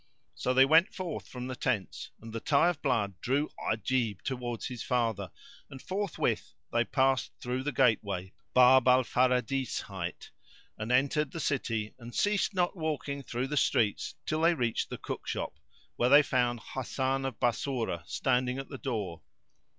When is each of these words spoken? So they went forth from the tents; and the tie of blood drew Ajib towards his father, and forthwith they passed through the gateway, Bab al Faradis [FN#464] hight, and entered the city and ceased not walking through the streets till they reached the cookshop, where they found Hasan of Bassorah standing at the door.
So 0.33 0.51
they 0.55 0.65
went 0.65 0.91
forth 0.95 1.27
from 1.27 1.45
the 1.45 1.55
tents; 1.55 2.09
and 2.19 2.33
the 2.33 2.39
tie 2.39 2.69
of 2.69 2.81
blood 2.81 3.21
drew 3.21 3.51
Ajib 3.69 4.23
towards 4.23 4.65
his 4.65 4.81
father, 4.81 5.29
and 5.69 5.79
forthwith 5.79 6.55
they 6.71 6.85
passed 6.85 7.31
through 7.39 7.61
the 7.61 7.71
gateway, 7.71 8.33
Bab 8.55 8.87
al 8.87 9.03
Faradis 9.03 9.77
[FN#464] 9.79 9.81
hight, 9.83 10.31
and 10.79 10.91
entered 10.91 11.29
the 11.31 11.39
city 11.39 11.93
and 11.99 12.15
ceased 12.15 12.55
not 12.55 12.75
walking 12.75 13.21
through 13.21 13.45
the 13.49 13.55
streets 13.57 14.15
till 14.25 14.41
they 14.41 14.55
reached 14.55 14.89
the 14.89 14.97
cookshop, 14.97 15.53
where 15.97 16.09
they 16.09 16.23
found 16.23 16.61
Hasan 16.73 17.23
of 17.23 17.39
Bassorah 17.39 18.01
standing 18.07 18.57
at 18.57 18.69
the 18.69 18.79
door. 18.79 19.21